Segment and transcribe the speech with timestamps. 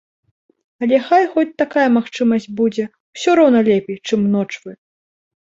[0.85, 2.87] Але хай хоць такая магчымасць будзе,
[3.19, 4.71] усё роўна лепей, чым ночвы.